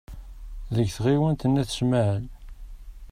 [0.75, 2.25] Deg tɣiwant n At Smaɛel.